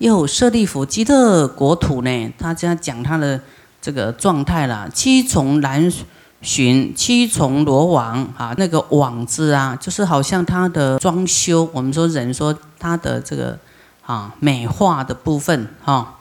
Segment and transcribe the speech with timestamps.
[0.00, 3.38] 又舍利弗，极乐国土呢，他这样讲他的
[3.82, 4.88] 这个状态啦。
[4.94, 5.92] 七重南
[6.40, 13.58] 巡，七重罗网啊，那个网字啊，就是好像他的装修，我们说人说他的这个
[14.06, 16.14] 啊美化的部分哈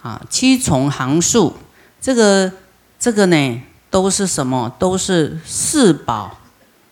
[0.00, 1.54] 啊，七重行树，
[2.00, 2.50] 这个
[2.98, 4.72] 这个呢都是什么？
[4.78, 6.38] 都是四宝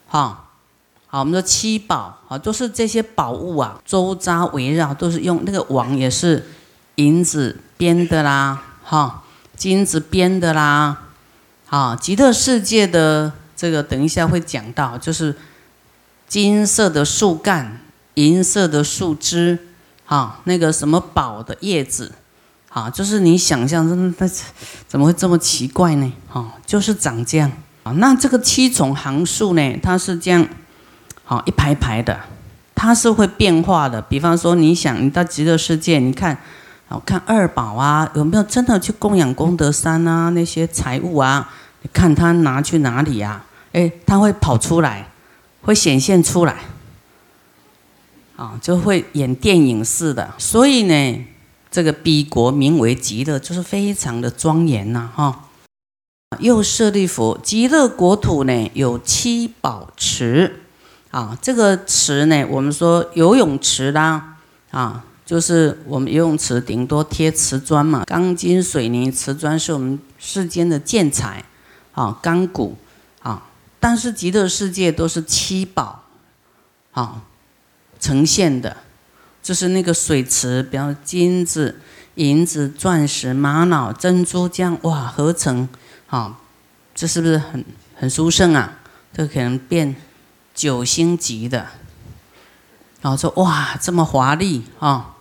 [0.07, 0.45] 哈。
[1.11, 6.47] 好，我们说七宝啊，都是这些宝物啊，周匝围绕，都是用那个网也是
[6.97, 9.23] 银子编的啦，哈，
[9.57, 11.05] 金子编的啦，
[11.65, 15.35] 好，极乐世界的这个等一下会讲到，就是
[16.27, 17.81] 金色的树干，
[18.15, 19.59] 银色的树枝，
[20.05, 22.13] 哈，那个什么宝的叶子，
[22.69, 24.31] 啊，就是你想象中的，
[24.87, 26.13] 怎么会这么奇怪呢？
[26.29, 27.51] 哈，就是长这样
[27.83, 27.93] 啊。
[27.93, 30.47] 那这个七种行树呢，它是这样。
[31.29, 32.19] 好，一排排的，
[32.75, 34.01] 它是会变化的。
[34.01, 36.39] 比方说，你想你到极乐世界，你看，
[36.89, 40.31] 哦，看二宝啊，有没有真的去供养功德山啊？
[40.31, 41.53] 那些财物啊，
[41.83, 43.45] 你看他拿去哪里呀？
[43.73, 45.11] 哎，他会跑出来，
[45.61, 46.57] 会显现出来，
[48.37, 50.33] 啊，就会演电影似的。
[50.39, 51.27] 所以呢，
[51.71, 55.45] 这个彼国名为极乐，就是非常的庄严呐，哈。
[56.39, 60.63] 又设立佛，极乐国土呢有七宝池。
[61.11, 64.37] 啊，这个池呢，我们说游泳池啦，
[64.71, 71.43] 啊，就是我们游泳池顶多贴瓷砖嘛，钢筋水泥瓷砖是我们世间的建材，
[71.93, 72.77] 啊，钢骨，
[73.23, 73.43] 啊，
[73.81, 76.05] 但是极乐世界都是七宝，
[76.93, 77.23] 啊，
[77.99, 78.77] 呈现的，
[79.43, 81.81] 就是那个水池，比方金子、
[82.17, 85.67] 银子、钻石、玛瑙、珍珠这样，哇，合成，
[86.09, 86.39] 啊，
[86.95, 87.65] 这是不是很
[87.97, 88.79] 很殊胜啊？
[89.15, 89.97] 这可能变。
[90.59, 91.69] 九星级的，
[93.01, 95.15] 然后说哇，这么华丽啊，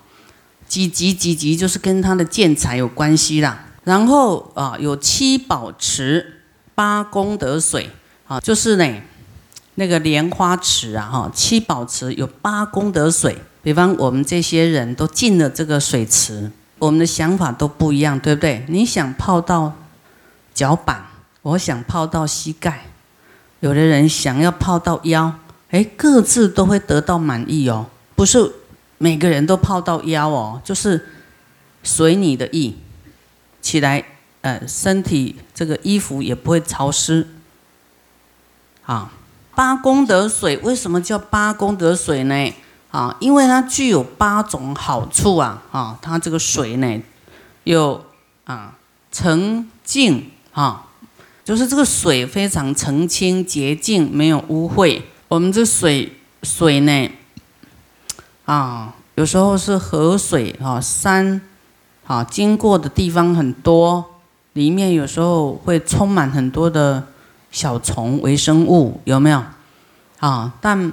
[0.67, 3.65] 几级几级就是跟他的建材有关系啦。
[3.83, 6.41] 然后啊，有七宝池、
[6.73, 7.91] 八功德水
[8.27, 9.01] 啊，就是呢
[9.75, 13.37] 那个莲花池啊，哈，七宝池有八功德水。
[13.61, 18.65] 比方我们这些人都进了这个水池，我们的想法都不一样，对不对？
[18.69, 19.75] 你想泡到
[20.55, 21.05] 脚板，
[21.43, 22.86] 我想泡到膝盖。
[23.67, 25.33] 有的人想要泡到腰，
[25.71, 27.87] 哎，各自都会得到满意哦。
[28.15, 28.49] 不是
[28.97, 31.09] 每个人都泡到腰哦，就是
[31.83, 32.77] 随你的意。
[33.61, 34.05] 起来，
[34.39, 37.27] 呃，身体这个衣服也不会潮湿。
[38.85, 39.11] 啊，
[39.53, 42.53] 八功德水为什么叫八功德水呢？
[42.91, 45.61] 啊，因为它具有八种好处啊。
[45.73, 47.01] 啊，它这个水呢，
[47.65, 48.05] 有
[48.45, 48.77] 啊
[49.11, 50.86] 澄净啊。
[51.47, 55.01] 就是这个水非常澄清洁净，没有污秽。
[55.29, 56.11] 我们这水
[56.43, 57.09] 水呢，
[58.43, 61.39] 啊，有时候是河水啊，山
[62.05, 64.03] 啊，经过的地方很多，
[64.51, 67.01] 里面有时候会充满很多的
[67.49, 69.41] 小虫、微生物，有没有？
[70.19, 70.91] 啊，但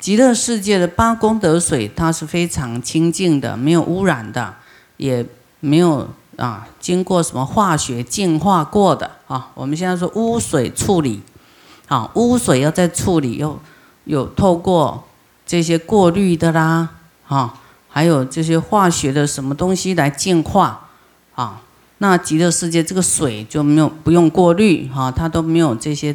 [0.00, 4.52] 极乐世界的八功德水，它是非常清净的，没有污染的，
[4.96, 5.24] 也
[5.60, 6.08] 没有。
[6.38, 9.48] 啊，经过什么化学净化过的啊？
[9.54, 11.22] 我们现在说污水处理，
[11.88, 13.58] 啊，污水要再处理，又
[14.04, 15.04] 有透过
[15.46, 16.90] 这些过滤的啦，
[17.26, 17.54] 啊，
[17.88, 20.90] 还有这些化学的什么东西来净化
[21.34, 21.62] 啊？
[21.98, 26.14] 那极乐世界这个水就没有不用过滤哈，它都没有这些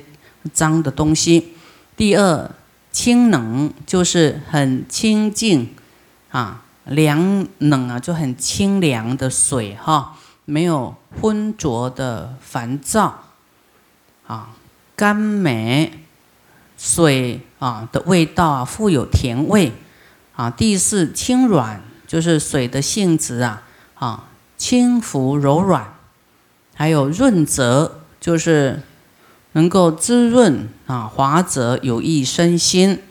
[0.53, 1.53] 脏的东西。
[1.95, 2.51] 第二，
[2.91, 5.69] 清冷就是很清净
[6.29, 6.61] 啊。
[6.89, 10.16] 凉冷啊，就很清凉的水哈，
[10.49, 13.25] 没有浑浊的烦躁
[14.25, 14.51] 啊，
[14.95, 16.05] 甘美
[16.77, 19.73] 水啊的味道啊，富有甜味
[20.37, 20.49] 啊。
[20.49, 23.63] 第四，轻软就是水的性质啊
[23.95, 25.93] 啊，轻浮柔软，
[26.73, 28.81] 还有润泽就是
[29.51, 33.01] 能够滋润啊，滑泽有益身心。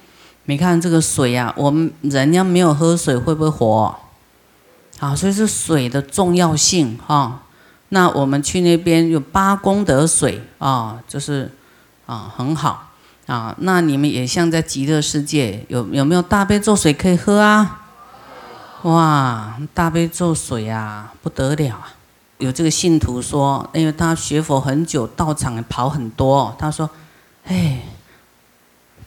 [0.47, 3.99] 你看这个水呀，我们人要没有喝水会不会活？
[4.99, 7.43] 啊，所以是水的重要性哈。
[7.91, 11.51] 那我们去那边有八功德水啊，就是
[12.07, 12.91] 啊很好
[13.27, 13.55] 啊。
[13.61, 17.83] 那你们也像在极乐世界有有没有大悲咒水可以喝啊？
[18.83, 21.93] 哇，大悲咒水啊不得了啊！
[22.39, 26.89] 有这个信徒说，因为他学佛很久，道场跑很多，他说，
[27.45, 27.83] 哎。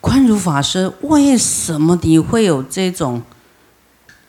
[0.02, 3.22] 宽如法师，为什么你会有这种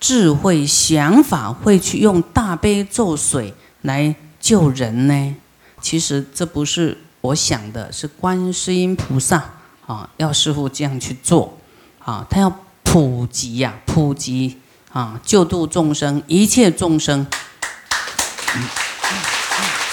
[0.01, 5.37] 智慧想法，会去用大悲咒水来救人呢？
[5.81, 9.45] 其实这不是我想的，是观世音菩萨
[9.87, 11.59] 啊，要师傅这样去做
[12.03, 12.51] 啊，他要
[12.83, 14.59] 普及呀，普及
[14.93, 17.27] 啊，救度众生，一切众生。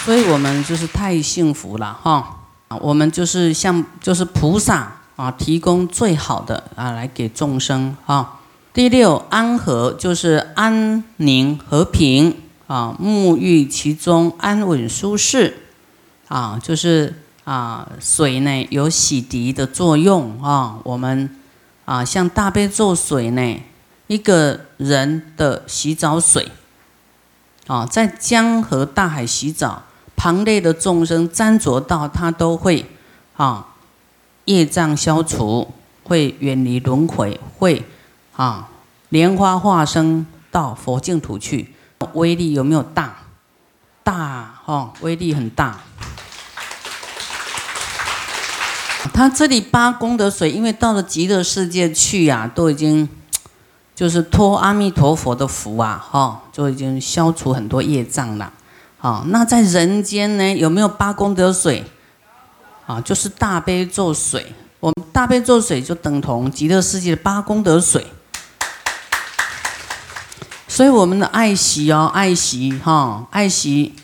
[0.05, 2.45] 所以我们就是太幸福了哈！
[2.79, 8.36] 我们就是像就是菩萨啊，提供最好的啊来给众生啊。
[8.77, 12.35] 第六安和就是安宁和平
[12.67, 15.57] 啊，沐浴其中安稳舒适
[16.27, 20.77] 啊，就是啊水呢有洗涤的作用啊。
[20.83, 21.27] 我们
[21.85, 23.59] 啊像大悲咒水呢，
[24.05, 26.47] 一个人的洗澡水
[27.65, 29.81] 啊，在江河大海洗澡。
[30.15, 32.85] 旁类的众生沾着到，他都会
[33.37, 33.69] 啊
[34.45, 35.67] 业障消除，
[36.03, 37.83] 会远离轮回，会
[38.37, 38.69] 啊
[39.09, 41.73] 莲花化身到佛净土去，
[42.13, 43.15] 威力有没有大？
[44.03, 45.79] 大哈，威力很大。
[49.13, 53.07] 他这里八功德水，因为到了极乐世界去呀，都已经
[53.95, 58.53] 就是托阿弥陀佛的福啊，哈，就已经消除很多业障了。
[58.99, 61.83] 啊，那在人间呢，有没有八功德水？
[62.85, 64.53] 啊，就是大悲咒水。
[64.79, 68.05] 我们大悲咒水就等同极乐世界的八功德水。
[70.77, 73.95] 所以我们的爱惜哦，爱惜哈，爱惜，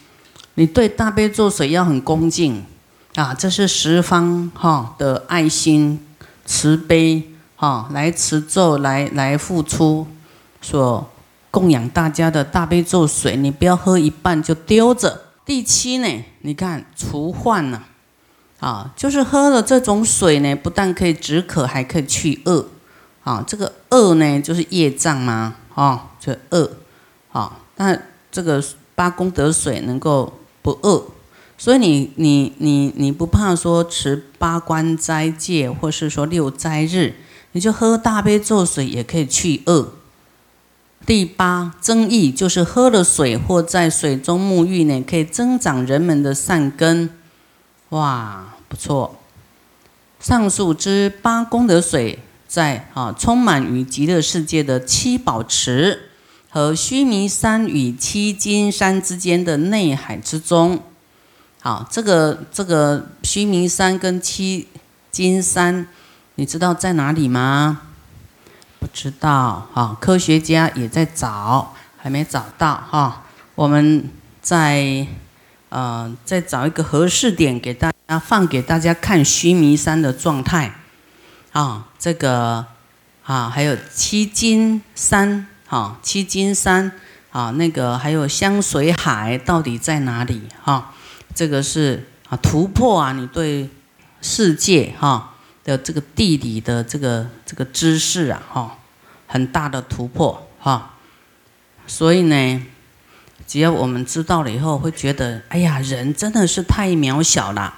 [0.55, 2.65] 你对大悲咒水要很恭敬
[3.13, 3.31] 啊。
[3.31, 6.03] 这是十方哈的爱心、
[6.47, 10.07] 慈悲哈，来持咒，来来付出
[10.63, 11.07] 所。
[11.51, 15.25] 供养大家的大悲咒水，你不要喝一半就丢着。
[15.45, 17.83] 第七呢，你看除患呢，
[18.59, 22.65] 啊，就是喝了这种水呢，不但可以止渴，还可以去恶。
[23.23, 26.71] 啊，这个恶呢，就是业障嘛，啊，这恶，
[27.33, 27.99] 啊，那
[28.31, 28.63] 这个
[28.95, 30.31] 八功德水能够
[30.61, 31.07] 不恶，
[31.57, 37.15] 所以你你你你不怕说持八关斋戒，或是说六斋日，
[37.51, 39.95] 你就喝大悲咒水也可以去恶。
[41.05, 47.09] 第八增益就是喝了水或在水中沐浴呢，可以增长人们的善根。
[47.89, 49.19] 哇，不错！
[50.21, 56.11] 上述之八功德水，在啊充满于极乐世界的七宝池
[56.53, 60.83] 和须弥山与七金山之间的内海之中。
[61.59, 64.67] 好，这个这个须弥山跟七
[65.09, 65.87] 金山，
[66.35, 67.81] 你知道在哪里吗？
[68.79, 73.23] 不知道好，科学家也在找，还没找到哈。
[73.55, 74.07] 我们
[74.39, 75.07] 再
[75.69, 80.75] 呃再找一个合适点给大家放给大家看须弥山的状态
[81.51, 82.63] 啊，这个
[83.23, 86.91] 啊还有七金山哈，七金山
[87.31, 90.93] 啊那个还有香水海到底在哪里哈？
[91.33, 93.67] 这个是啊突破啊你对
[94.21, 95.31] 世界哈。
[95.65, 98.77] 的这个地理的这个这个知识啊，哈，
[99.27, 100.95] 很大的突破哈。
[101.87, 102.65] 所以呢，
[103.47, 107.75] 只要我们知道了以后，会觉得，哎呀，人真的是太渺小了，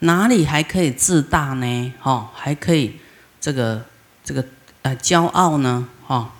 [0.00, 1.94] 哪里还可以自大呢？
[1.98, 3.00] 哈，还可以
[3.40, 3.86] 这个
[4.22, 4.44] 这个
[4.82, 5.88] 呃骄傲呢？
[6.06, 6.30] 哈，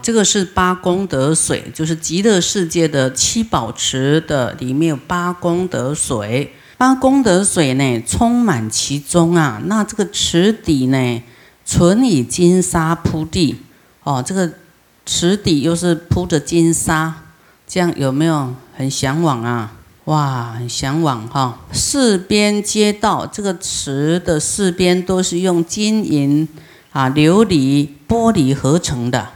[0.00, 6.52] 这个是八功德水，就是极乐世界的七宝池的里面有八功德水。
[6.76, 9.60] 八功德水呢，充满其中啊。
[9.66, 11.22] 那这个池底呢，
[11.64, 13.60] 纯以金沙铺地
[14.02, 14.20] 哦。
[14.26, 14.50] 这个
[15.06, 17.14] 池底又是铺着金沙，
[17.68, 19.74] 这样有没有很向往啊？
[20.06, 21.60] 哇，很向往哈。
[21.72, 26.48] 四边街道，这个池的四边都是用金银
[26.90, 29.28] 啊、琉璃、玻璃合成的。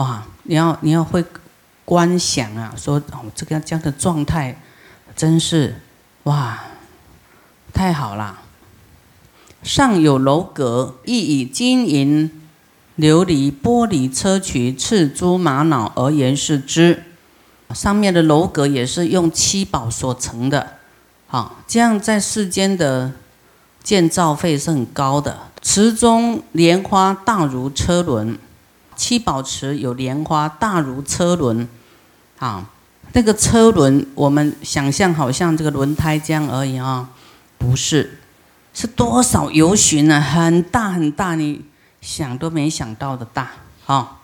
[0.00, 1.22] 哇，你要你要会
[1.84, 4.58] 观想啊，说哦，这个这样的状态，
[5.14, 5.76] 真是。
[6.22, 6.58] 哇，
[7.74, 8.38] 太好了！
[9.62, 12.30] 上有楼阁，亦以金银、
[12.98, 17.04] 琉璃、玻璃、砗磲、赤珠、玛瑙而言饰之。
[17.74, 20.78] 上面的楼阁也是用七宝所成的。
[21.26, 23.12] 好，这样在世间的
[23.82, 25.38] 建造费是很高的。
[25.60, 28.38] 池中莲花大如车轮，
[29.00, 31.66] 七宝池有莲花大如车轮。
[32.38, 32.68] 啊。
[33.12, 37.08] 那个车轮，我们想象好像这个轮胎这样而已啊，
[37.58, 38.20] 不是，
[38.72, 40.20] 是多少游巡呢？
[40.20, 41.62] 很大很大，你
[42.00, 43.50] 想都没想到的大
[43.86, 44.18] 啊！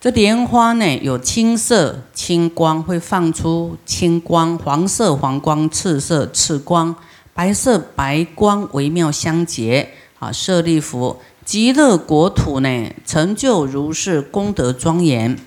[0.00, 6.96] 这莲花呢，有青色青光，会放出青光；黄色黄光，赤色赤光，
[7.34, 10.32] 白色白光，微妙相结啊！
[10.32, 15.38] 舍利弗，极乐国土呢，成就如是功德庄严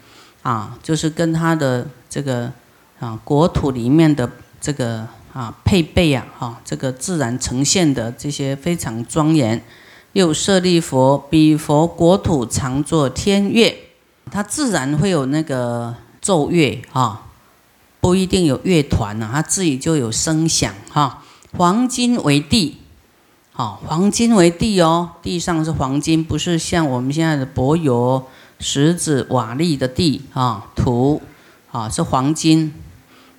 [0.43, 2.51] 啊，就是跟他的这个。
[2.99, 4.27] 啊，国土里面的
[4.59, 9.63] 这个啊配备啊，哈，这个自然呈现的这些非常庄严。
[10.13, 13.77] 又舍利佛，彼佛国土常作天乐，
[14.31, 17.27] 它自然会有那个奏乐哈，
[18.01, 21.23] 不一定有乐团呐，它自己就有声响哈。
[21.55, 22.77] 黄金为地，
[23.57, 28.23] 好，黄金为地哦，地上是黄金，不是像我们现在的柏油、
[28.59, 31.23] 石子、瓦砾的地啊，土
[31.71, 32.71] 啊是黄金。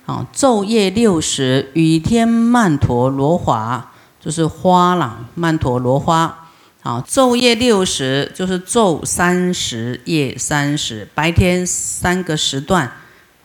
[0.05, 6.49] 啊，昼夜六时，雨天曼陀罗华就是花啦，曼陀罗花。
[6.83, 12.91] 啊，昼夜六时就是昼三十，夜三十，白天三个时段，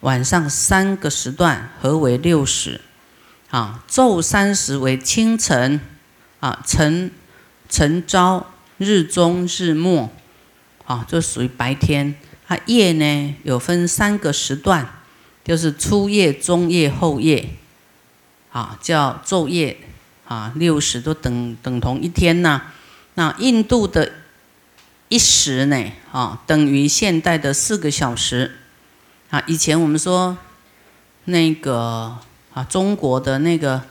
[0.01, 2.81] 晚上三个时段，合为六时。
[3.51, 5.81] 啊，昼三十为清晨，
[6.45, 7.11] 啊晨
[7.71, 8.45] 晨朝、
[8.77, 10.11] 日中、日末，
[10.85, 12.15] 啊，就属于白天。
[12.49, 14.87] 啊，夜呢有分三个时段。
[15.43, 17.51] 就是初夜、中夜、后夜，
[18.51, 19.77] 啊，叫昼夜，
[20.27, 22.73] 啊，六时都等等同一天呐。
[23.15, 24.13] 那印度的
[25.09, 28.57] 一时呢，啊，等于现代的四个小时。
[29.31, 30.37] 啊，以前我们说
[31.25, 32.19] 那个
[32.53, 33.83] 啊，中国的那个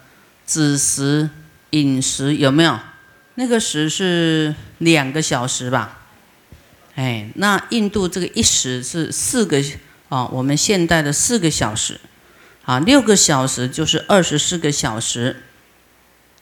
[0.46, 1.30] 子时、
[1.74, 2.80] 饮食有没有？
[3.36, 6.00] 那个时是两个小时吧？
[6.96, 9.62] 哎，那印度这个一时是四个。
[10.10, 12.00] 啊，我们现代的四个小时，
[12.66, 15.42] 啊，六个小时就是二十四个小时。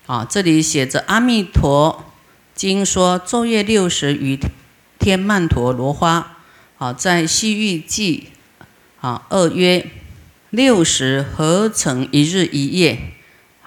[0.07, 2.11] 啊，这里写着《阿弥陀
[2.53, 4.37] 经》说昼夜六时与
[4.99, 6.39] 天曼陀罗花。
[6.79, 8.27] 啊，在《西域记》
[9.07, 9.87] 啊，二曰
[10.49, 13.13] 六时合成一日一夜。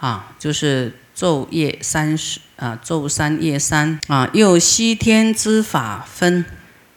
[0.01, 6.45] 啊，就是昼夜三十啊，昼三夜三啊，又西天之法分。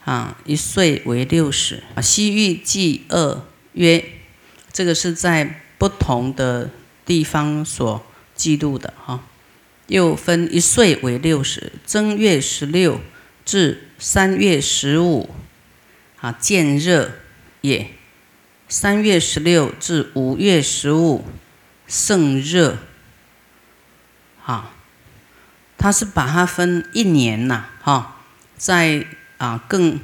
[0.03, 1.83] 啊，一岁为六十。
[1.93, 3.41] 啊，西域记二
[3.73, 4.05] 曰，
[4.71, 6.69] 这个是在不同的
[7.05, 8.01] 地方所
[8.33, 9.21] 记录的哈。
[9.87, 13.01] 又分一岁为六十，正月十六
[13.43, 15.29] 至三月十五，
[16.21, 17.11] 啊，见热
[17.59, 17.87] 也；
[18.69, 21.25] 三月十六至五月十五，
[21.85, 22.77] 盛热。
[24.47, 24.73] 啊，
[25.77, 28.17] 他是把它分一年呐，哈，
[28.57, 29.05] 在。
[29.37, 29.99] 啊，更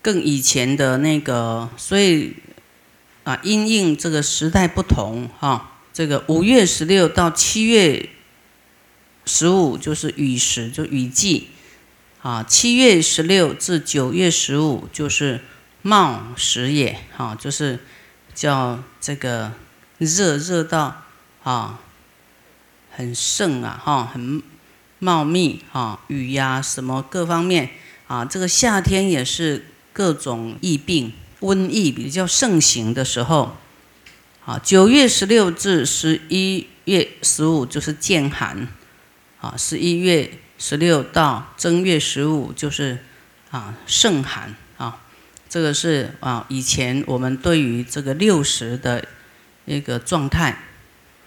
[0.00, 2.34] 更以前的那个，所以
[3.24, 8.08] 啊，因应这个时代不同哈，这个五月十六到七月
[9.26, 11.50] 十五就是雨时，就雨季
[12.22, 12.42] 啊。
[12.42, 15.42] 七月十六至九月十五就是
[15.82, 17.80] 茂时也，哈，就是
[18.34, 19.52] 叫这个
[19.98, 21.02] 热热到
[21.42, 21.80] 啊
[22.94, 24.42] 很盛啊，哈，很
[24.98, 27.70] 茂密啊，雨呀什么各方面。
[28.06, 33.56] 啊，这个夏天也是各种疫病、瘟疫比较盛行的时候。
[34.44, 38.68] 啊，九月十六至十一月十五就是渐寒。
[39.40, 42.98] 啊，十一月十六到正月十五就是
[43.50, 44.54] 啊盛寒。
[44.76, 45.00] 啊，
[45.48, 49.02] 这个是啊以前我们对于这个六十的
[49.64, 50.64] 一个状态。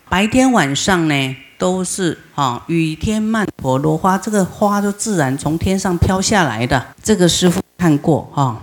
[0.10, 1.36] 白天晚上呢？
[1.58, 6.86] 都是啊，雨天曼陀罗花，这个花就自然从天上飘下来的。
[7.02, 8.62] 这个师傅看过哈，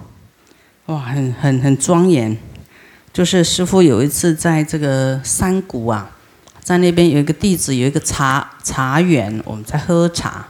[0.87, 2.37] 哇，很很很庄严。
[3.11, 6.11] 就是师傅有一次在这个山谷啊，
[6.63, 10.47] 在那边有一个弟子有一个茶茶园，我们在喝茶，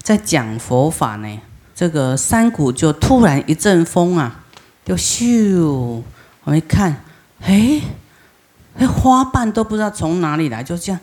[0.00, 1.40] 在讲佛法呢。
[1.74, 4.42] 这个山谷就突然一阵风啊，
[4.84, 6.02] 就咻，
[6.44, 7.02] 我们一看，
[7.40, 7.80] 哎，
[8.80, 10.98] 那花瓣都不知道从哪里来，就这样。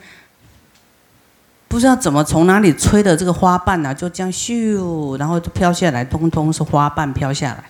[1.68, 7.66] 不知道怎么从哪里吹的这个花瓣呢，就这样咻，然后就飘下来，通通是花瓣飘下来。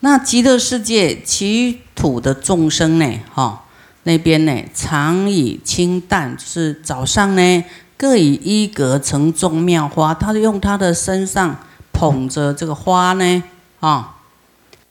[0.00, 3.62] 那极乐世界其土的众生呢，哈，
[4.02, 7.64] 那边呢常以清淡，就是早上呢
[7.96, 11.54] 各以衣格盛众妙花，他就用他的身上
[11.92, 13.42] 捧着这个花呢，
[13.78, 14.16] 啊，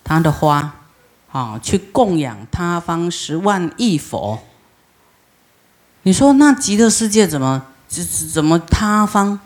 [0.04, 0.76] 他的花，
[1.32, 4.40] 啊，去供养他方十万亿佛。
[6.04, 7.64] 你说那极乐世界怎么？
[7.88, 9.38] 就是怎么他方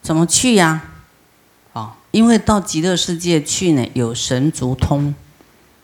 [0.00, 0.82] 怎么去呀？
[1.72, 5.12] 啊，因为到极乐世界去呢，有神足通，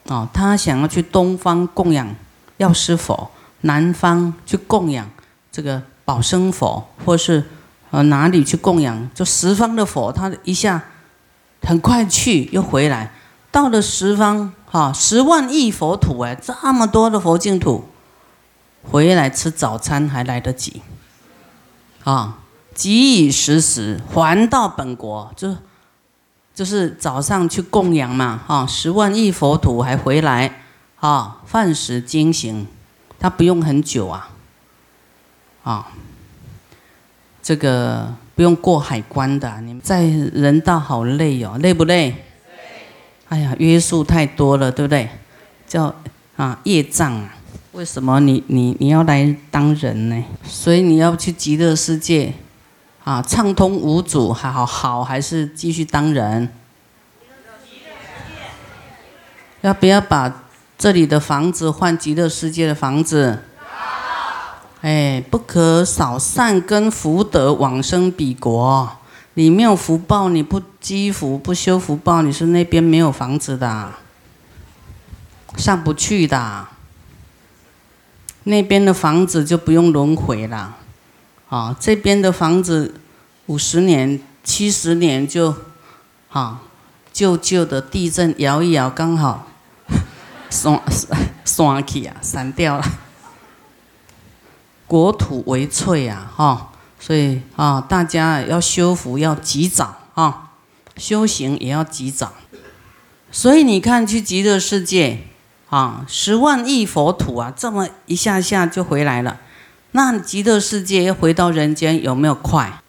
[0.06, 2.14] 啊，他想要去东方供养
[2.58, 5.10] 药师佛，南方去供养
[5.50, 7.44] 这个宝生佛，或是
[7.90, 10.80] 呃哪里去供养，就十方的佛，他一下
[11.62, 13.12] 很快去又回来，
[13.50, 17.84] 到了十方哈，十万亿佛土哎，这么多的佛净土，
[18.82, 20.82] 回来吃早餐还来得及。
[22.04, 22.38] 啊，
[22.74, 25.54] 即以时时还到本国，就
[26.54, 30.62] 就是早上去供养嘛，哈，十万亿佛土还回来，
[30.98, 32.66] 啊，饭食精行，
[33.18, 34.30] 他不用很久啊，
[35.62, 35.88] 啊，
[37.42, 42.24] 这个不用过海关的，你们在人道好累哦，累不累？
[43.28, 45.08] 哎呀，约束太多了，对不对？
[45.66, 45.94] 叫
[46.36, 47.34] 啊业障啊。
[47.72, 50.24] 为什么你你你要来当人呢？
[50.42, 52.34] 所以你要去极乐世界
[53.04, 56.48] 啊，畅通无阻，还好好还是继续当人？
[59.60, 60.42] 要不要把
[60.76, 63.44] 这里的房子换极乐世界的房子？
[64.80, 68.90] 哎，不可少善根福德往生彼国。
[69.34, 73.92] 你没有福报，你不积福不修福报，你是那边没有房子的，
[75.56, 76.66] 上不去的。
[78.44, 80.76] 那边的房子就不用轮回了，
[81.48, 83.00] 啊，这边的房子
[83.46, 85.54] 五十年、七十年就，
[86.30, 86.62] 啊，
[87.12, 89.46] 旧旧的地震摇一摇，刚好，
[90.48, 90.80] 散
[91.44, 92.84] 散去啊，散掉了。
[94.86, 100.52] 国土为脆啊，哈，所以啊，大家要修福要及早啊，
[100.96, 102.32] 修行也要及早。
[103.30, 105.26] 所以你看，去极乐世界。
[105.70, 109.38] 啊，十万亿佛土啊，这么一下下就回来了。
[109.92, 112.80] 那极乐世界要回到人间有没有快？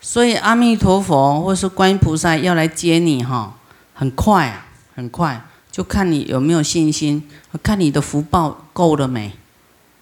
[0.00, 3.54] 所以阿弥陀佛或是观音菩萨要来接你哈，
[3.92, 7.28] 很快啊，很快，就看你有没有信心，
[7.62, 9.32] 看你的福报够了没。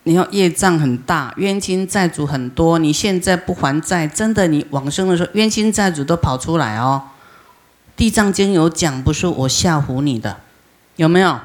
[0.03, 7.03] 你要业障很大，冤亲债主很多，你现在不还债，真的你往生的时候，冤亲债主都跑出来哦。
[7.97, 10.41] 地藏经有讲，不是我吓唬你的，
[10.97, 11.41] 有没有？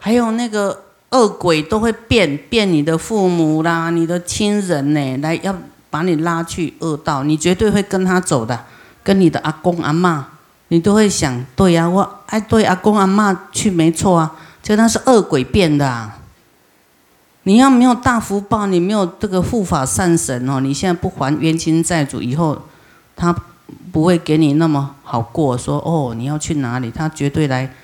[0.00, 5.54] 还有那个恶鬼都会变变你的父母啦，你的亲人呢，来要
[5.90, 8.64] 把你拉去恶道，你绝对会跟他走的，
[9.02, 10.28] 跟你的阿公阿妈，
[10.68, 16.18] 你都会想，对呀，我哎对阿公阿妈去没错啊，就那是恶鬼变的啊。
[17.44, 22.60] 你要没有大福报，你没有这个护法善神哦，你现在不还冤亲债主，以后
[23.16, 23.34] 他
[23.90, 25.56] 不会给你那么好过。
[25.56, 27.74] 说哦，你要去哪里，他绝对来。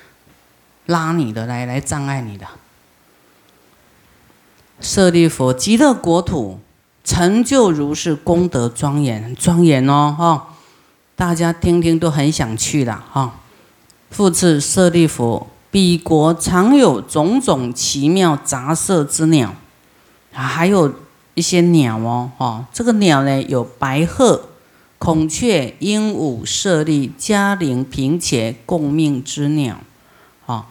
[0.87, 2.47] 拉你的来来障碍你的，
[4.81, 6.61] 舍利佛极乐国土
[7.03, 10.49] 成就如是功德庄严，庄严哦哈！
[11.17, 13.41] 大家听听都很想去了哈。
[14.11, 19.55] 复次舍利佛，彼国常有种种奇妙杂色之鸟，
[20.33, 20.93] 还有
[21.35, 22.67] 一些鸟哦哈。
[22.73, 24.49] 这个鸟呢，有白鹤、
[24.99, 29.79] 孔雀、鹦鹉、舍利、嘉陵、平且共命之鸟，
[30.47, 30.67] 啊。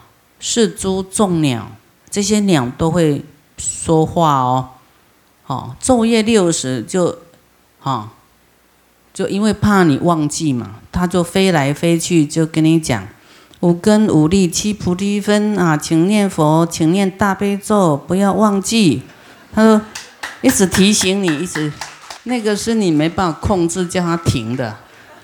[0.46, 1.72] 是诸众鸟，
[2.10, 3.24] 这些鸟都会
[3.58, 4.72] 说话哦。
[5.48, 7.18] 哦，昼夜六时就，
[7.80, 8.10] 哈，
[9.14, 13.08] 就因为怕你忘记嘛，它就飞来飞去，就跟你讲
[13.62, 19.02] 五根五力七菩提分啊，请念佛，请念大悲咒，不要忘记。
[19.54, 19.82] 他说
[20.42, 21.72] 一直提醒你，一直
[22.24, 24.76] 那个是你没办法控制，叫它停的。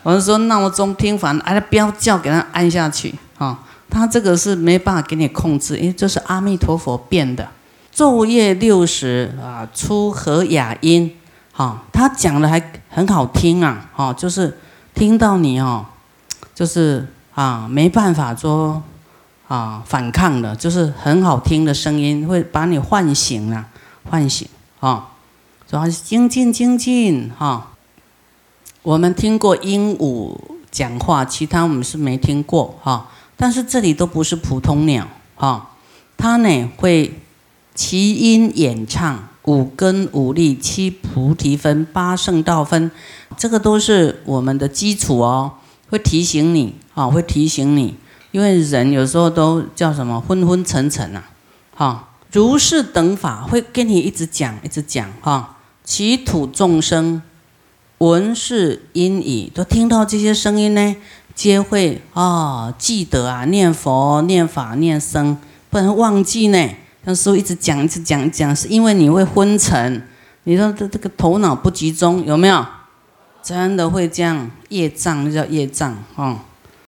[0.04, 3.66] 我是说闹钟听烦，哎，不要叫，给它按下去，哈。
[3.90, 7.50] 他这个是没办法给你控制，因为这是阿弥陀佛变的。
[7.94, 11.18] 昼夜六时啊，出和雅音，
[11.52, 14.58] 哈，他讲的还很好听啊，哈，就是
[14.94, 15.86] 听到你哦，
[16.56, 18.82] 就是啊，没办法说
[19.48, 23.66] 啊反抗的，就是很好听的声音，会把你唤醒了，
[24.10, 24.48] 唤醒
[24.80, 25.10] 啊，
[25.68, 27.72] 主要是精进精进哈。
[28.82, 30.38] 我们听过鹦鹉
[30.72, 33.08] 讲话，其他我们是没听过哈。
[33.42, 35.78] 但是这里都不是普通鸟，哈，
[36.18, 37.14] 它呢会
[37.74, 42.92] 其音演唱五根五力七菩提分八圣道分，
[43.38, 45.54] 这个都是我们的基础哦，
[45.90, 47.96] 会提醒你，啊，会提醒你，
[48.32, 51.24] 因为人有时候都叫什么昏昏沉沉呐，
[51.74, 57.22] 哈，如是等法会跟你一直讲，一直讲，哈，其土众生
[58.00, 60.96] 闻是音已，都听到这些声音呢。
[61.40, 65.38] 皆会啊，记得啊，念佛、念法、念僧，
[65.70, 66.70] 不然忘记呢。
[67.06, 70.06] 那时候一直讲、一直讲、讲，是因为你会昏沉，
[70.44, 72.66] 你说这这个头脑不集中，有没有？
[73.42, 76.40] 真的会这样，业障叫业障，哦。